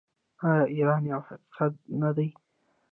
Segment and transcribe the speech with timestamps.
[0.49, 2.27] آیا ایران یو حقیقت نه دی؟